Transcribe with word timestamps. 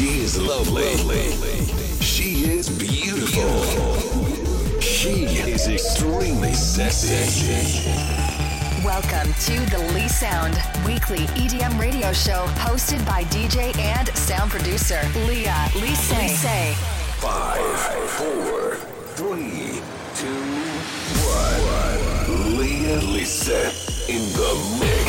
She 0.00 0.20
is 0.20 0.40
lovely. 0.40 0.96
She 2.00 2.50
is 2.50 2.70
beautiful. 2.70 4.80
She 4.80 5.26
is 5.26 5.68
extremely 5.68 6.54
sexy. 6.54 7.92
Welcome 8.82 9.34
to 9.34 9.60
the 9.68 9.78
Lee 9.92 10.08
Sound 10.08 10.54
weekly 10.86 11.26
EDM 11.36 11.78
radio 11.78 12.14
show 12.14 12.46
hosted 12.64 13.04
by 13.04 13.24
DJ 13.24 13.76
and 13.76 14.08
sound 14.16 14.50
producer 14.50 15.02
Leah 15.26 15.68
Lee 15.74 15.94
Say. 15.94 16.72
Five, 17.18 17.60
four, 18.08 18.76
three, 19.16 19.82
two, 20.14 20.44
one. 21.28 22.56
Leah 22.56 23.02
Lisa 23.02 23.70
in 24.08 24.22
the 24.32 24.78
mix. 24.80 24.99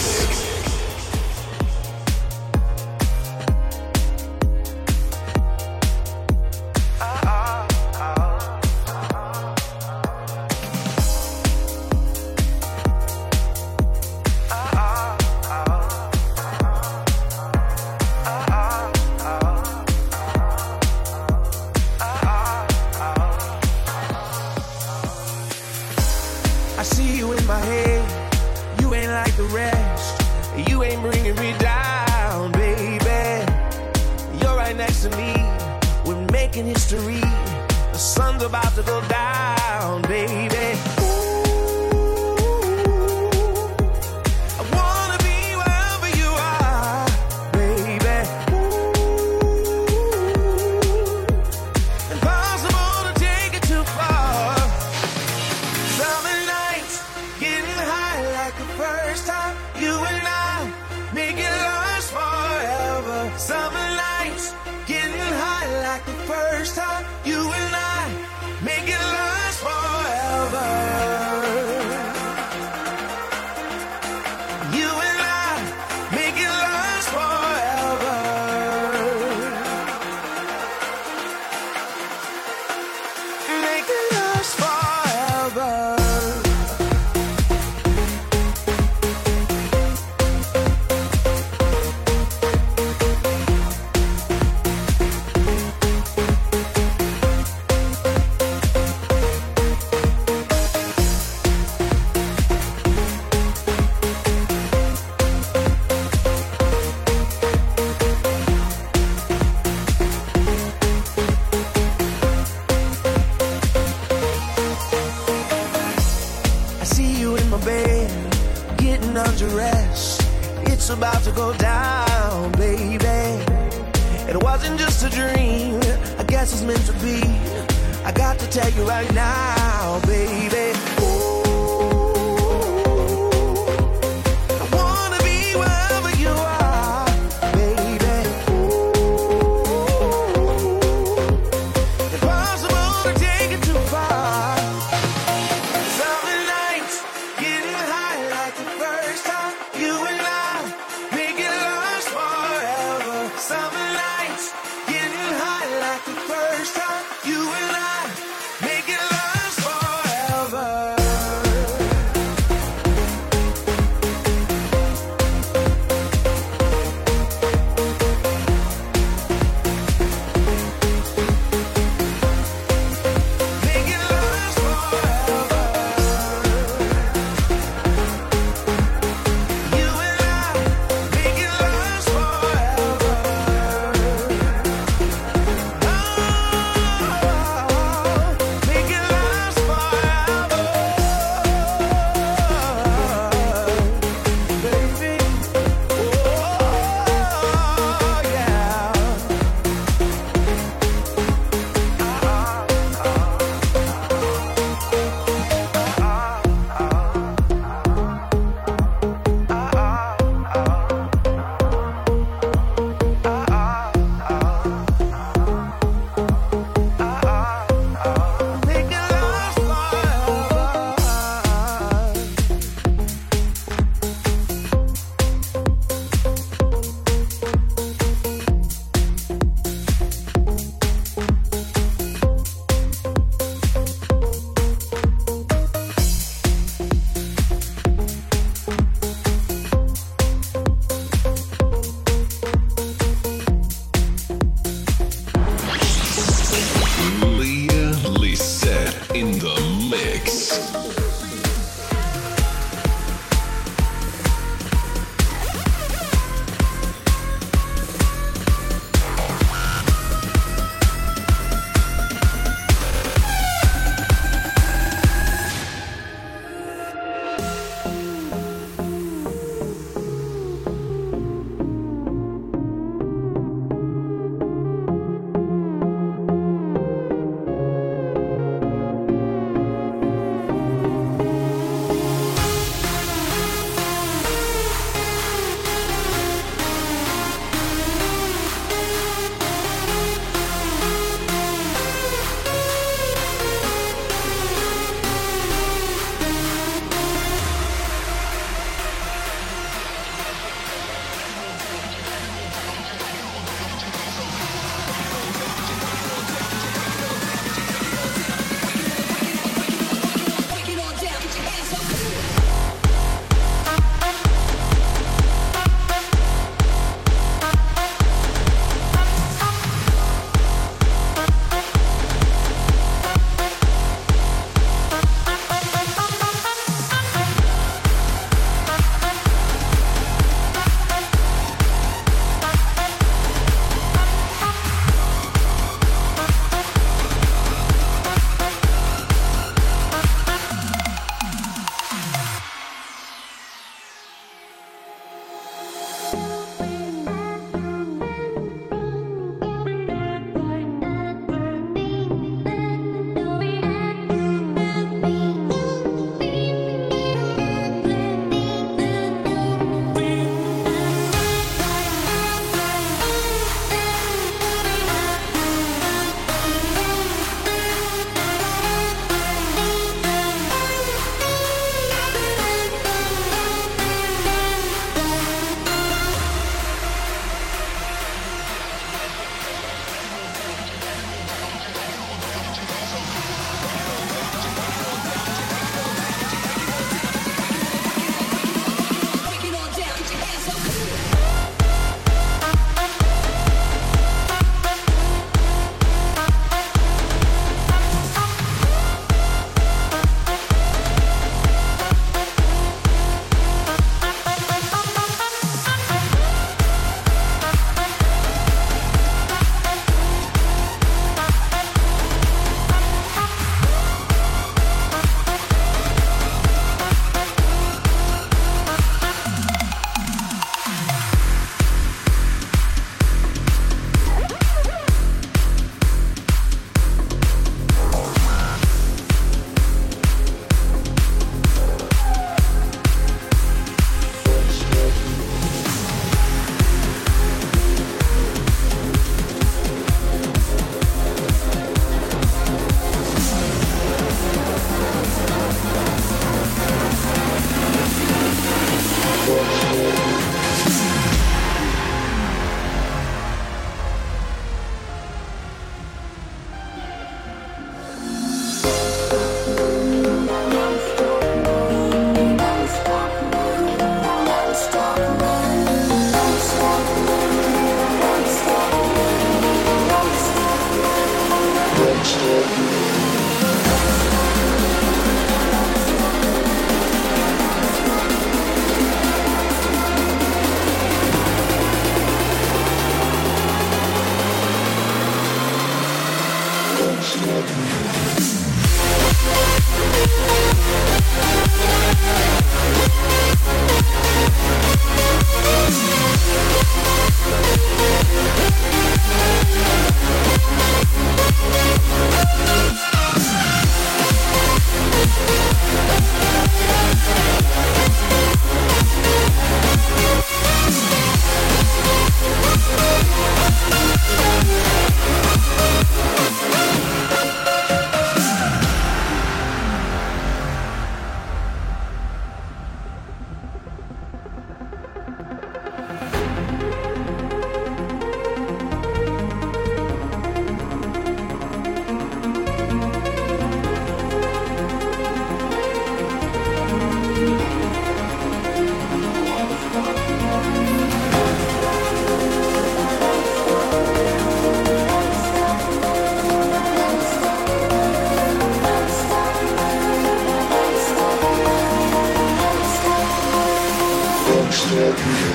computer. 555.02 555.31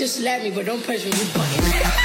Just 0.00 0.16
slap 0.16 0.42
me, 0.42 0.50
but 0.50 0.64
don't 0.64 0.82
push 0.82 1.04
me. 1.04 1.10
You 1.10 1.26
fucking. 1.26 1.99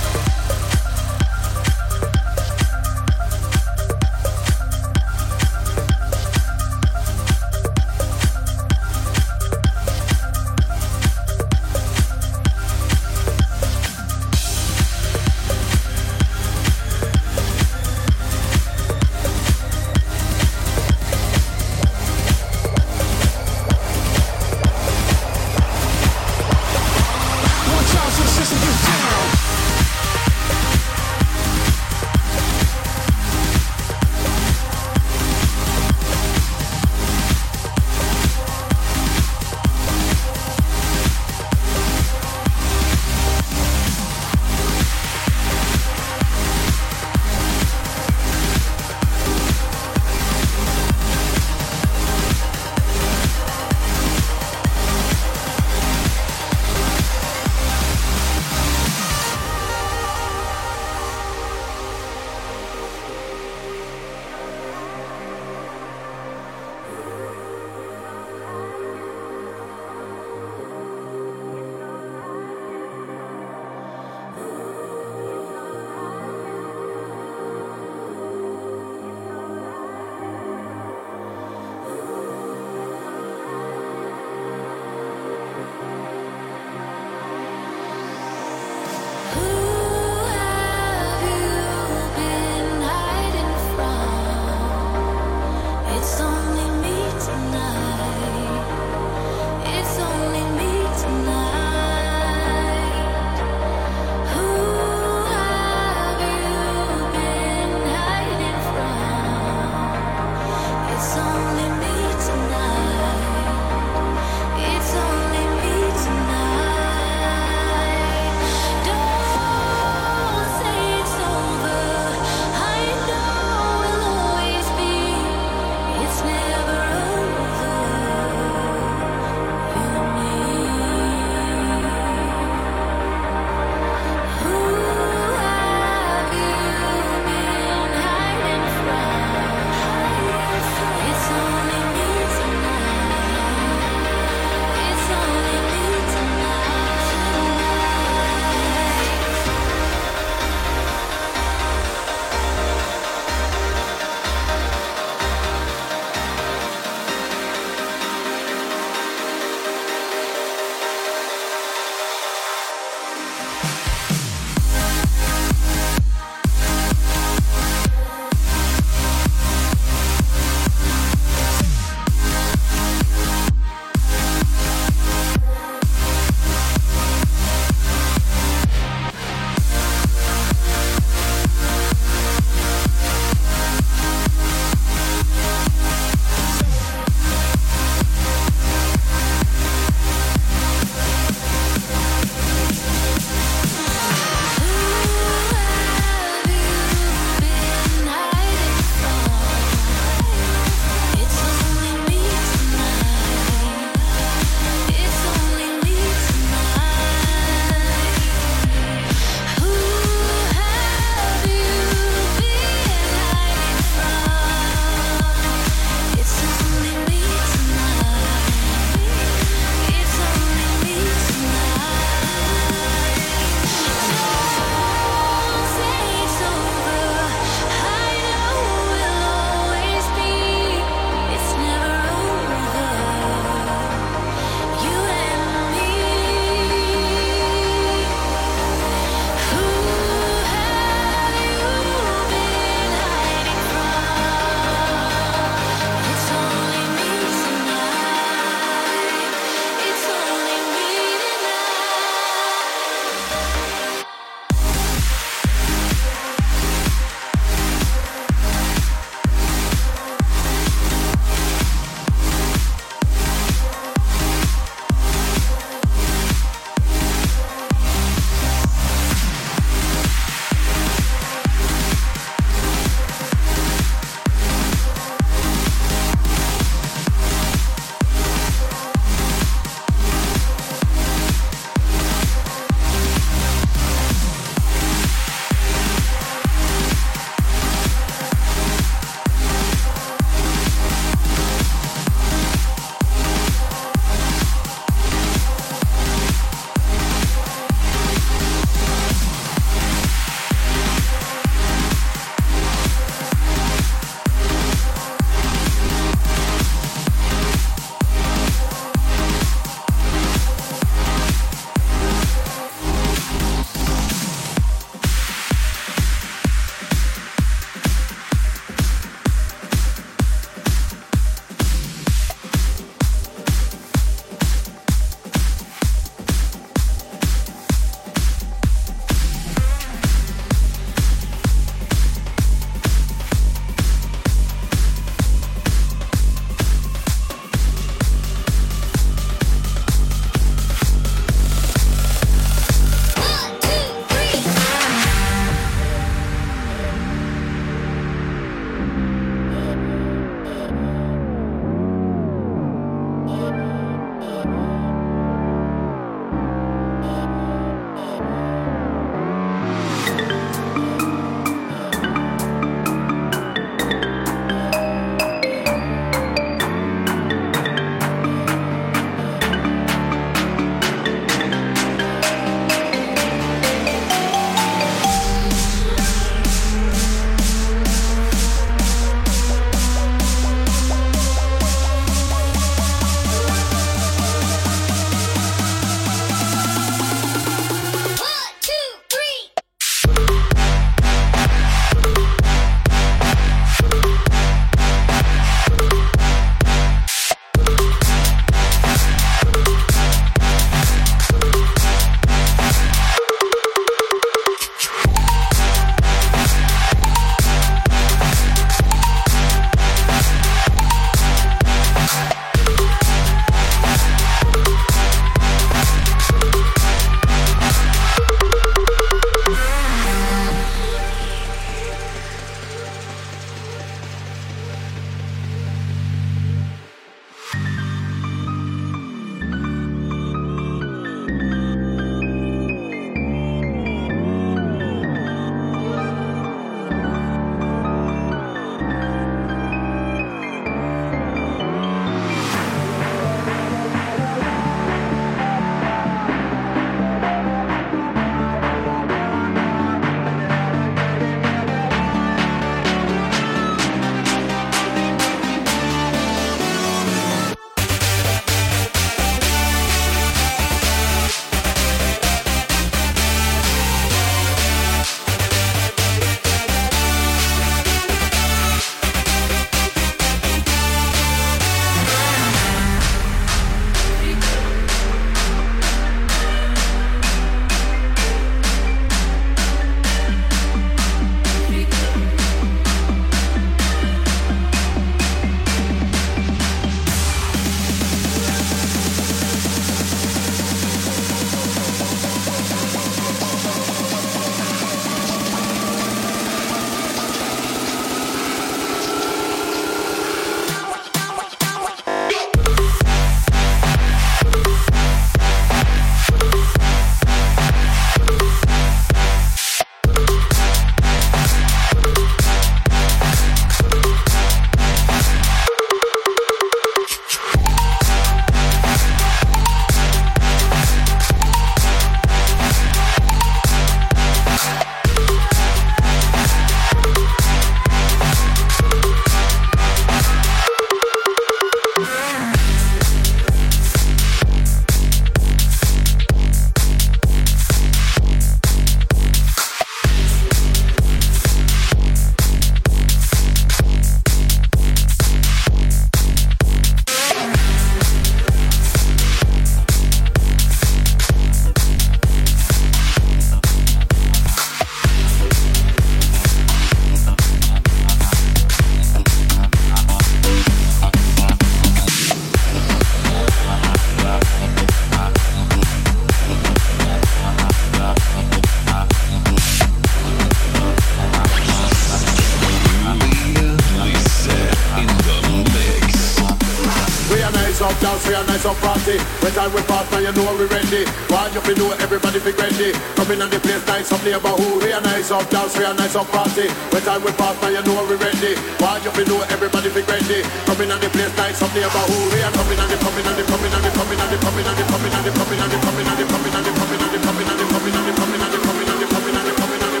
Nice 584.10 584.18
up 584.18 584.26
neighborhood. 584.26 584.82
We 584.82 584.92
a 584.92 585.00
nice 585.00 585.30
up 585.30 585.48
dance, 585.50 585.78
we 585.78 585.84
a 585.84 585.94
nice 585.94 586.16
up 586.16 586.26
party. 586.28 586.66
When 586.90 587.02
time 587.02 587.22
we 587.22 587.30
pass, 587.32 587.54
now 587.62 587.68
you 587.68 587.82
know 587.82 588.02
we 588.10 588.16
ready. 588.18 588.58
Why 588.82 588.98
you 588.98 589.10
fi 589.10 589.22
know 589.24 589.40
everybody 589.50 589.88
fi 589.90 590.02
ready? 590.02 590.42
Come 590.66 590.82
in 590.82 590.90
and 590.90 591.00
the 591.00 591.08
place 591.10 591.30
nice 591.36 591.62
up 591.62 591.70
neighborhood. 591.74 592.32
We 592.34 592.42
a 592.42 592.50
coming 592.50 592.78
and 592.78 592.90
the 592.90 592.96
coming 592.98 593.26
and 593.26 593.36
the 593.38 593.44
coming 593.46 593.70
and 593.70 593.84
the 593.86 593.90
coming 593.94 594.18
and 594.18 594.30
the 594.30 594.38
coming 594.42 594.66
and 594.66 594.74
the 594.74 594.82
coming 594.90 595.14
and 595.14 595.22
the 595.22 595.30
coming 595.30 595.60
and 595.62 595.70
the 595.70 595.78
coming 595.78 596.02
and 596.02 596.18
the 596.18 596.26
coming 596.26 596.50
and 596.50 596.58
the 596.58 596.74
coming 596.74 596.90
and 596.90 597.06
the 597.06 597.06
coming 597.06 597.06
and 597.06 597.10
the 597.10 597.22
coming 597.22 597.46
and 597.46 597.60
the 597.60 597.70
coming 597.70 598.34
and 598.34 598.50
the 598.50 598.58
coming 598.58 598.90
and 598.90 598.98
the 598.98 599.06
coming 599.06 599.30
and 599.30 599.46
the 599.46 599.54
coming 599.54 599.78
and 599.78 599.86
the 599.86 600.00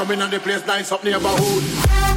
Coming 0.00 0.20
and 0.22 0.32
the 0.32 0.40
place 0.40 0.64
nice 0.66 0.90
up 0.92 1.04
neighborhood. 1.04 2.09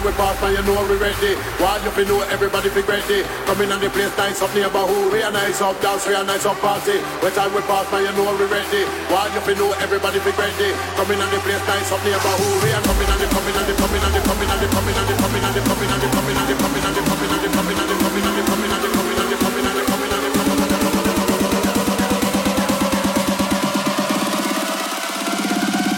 Time 0.00 0.08
we 0.08 0.16
pass, 0.16 0.40
man, 0.40 0.56
you 0.56 0.62
know 0.64 0.80
we 0.88 0.96
ready. 0.96 1.36
While 1.60 1.80
you 1.84 1.90
fi 1.92 2.04
know 2.04 2.20
everybody 2.32 2.68
fi 2.72 2.80
ready. 2.88 3.22
Come 3.44 3.60
in 3.60 3.72
and 3.72 3.82
the 3.82 3.90
place 3.90 4.12
nice 4.16 4.40
up 4.40 4.52
neighborhood. 4.54 5.12
We 5.12 5.20
a 5.20 5.30
nice 5.30 5.60
up 5.60 5.76
dance, 5.80 6.06
we 6.06 6.14
a 6.14 6.24
nice 6.24 6.46
up 6.46 6.56
party. 6.60 6.96
When 7.20 7.32
time 7.32 7.52
we 7.52 7.60
pass, 7.68 7.84
man, 7.92 8.08
you 8.08 8.12
know 8.16 8.32
we 8.32 8.46
ready. 8.48 8.84
While 9.12 9.28
you 9.28 9.40
fi 9.44 9.52
know 9.54 9.72
everybody 9.76 10.18
fi 10.20 10.32
ready. 10.40 10.72
Come 10.96 11.10
in 11.12 11.20
and 11.20 11.30
the 11.32 11.38
place 11.44 11.64
nice 11.68 11.92
up 11.92 12.00
neighborhood. 12.00 12.56
We 12.64 12.70
a 12.72 12.80
coming 12.80 13.10
and 13.12 13.20
the 13.20 13.26
coming 13.28 13.56
and 13.56 13.66
the 13.68 13.74
coming 13.76 14.00
and 14.00 14.12
the 14.14 14.20
coming 14.24 14.48
and 14.48 14.60
the 14.60 14.68
coming 14.72 14.96
and 14.96 15.10
the 15.10 15.20
coming 15.20 15.44
and 15.44 15.52
the 15.52 15.68
coming 15.68 15.90
and 15.90 16.00
the 16.00 16.08
coming 16.08 16.36
and 16.40 16.48
the 16.48 16.56
coming 16.56 16.80
and 16.80 16.88
the 16.88 17.04
coming 17.04 17.28
and 17.28 17.40
the 17.40 17.48
coming 17.52 17.76
and 17.76 17.90
the 17.90 17.96
coming 18.00 18.24
and 18.24 18.40
the 18.40 18.40
coming 18.40 18.40
and 18.40 18.40
the 18.40 18.48
coming 18.48 18.72
and 18.72 18.80
the 18.80 18.96
coming 18.96 19.60
and 19.60 19.76
the 19.76 19.84
coming 19.84 20.00
and 20.00 20.00
the 20.00 20.08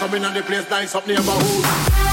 Coming 0.03 0.23
and 0.25 0.35
the 0.35 0.41
place 0.43 0.69
nice 0.69 0.93
up 0.93 1.07
neighborhood. 1.07 2.12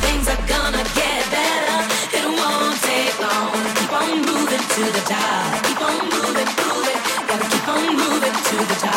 to 4.85 4.91
the 4.91 4.99
top. 5.01 5.63
Keep 5.63 5.81
on 5.81 6.09
moving, 6.09 6.49
moving. 6.57 7.01
Gotta 7.27 7.49
keep 7.51 7.67
on 7.67 7.95
moving 7.95 8.33
to 8.33 8.55
the 8.65 8.77
top. 8.81 8.90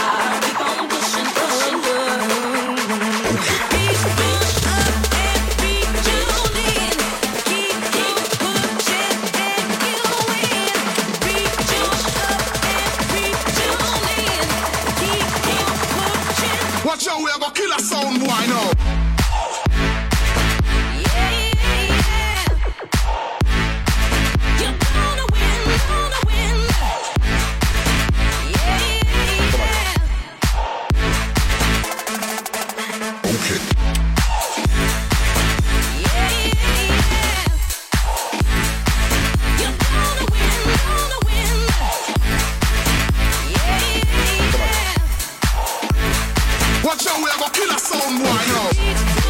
Watch 46.94 47.08
out, 47.08 47.18
we 47.18 47.28
are 47.28 47.38
gonna 47.40 47.50
kill 47.50 47.74
a 47.74 47.78
sound 47.80 48.18
boy 48.20 48.30
now. 48.30 49.23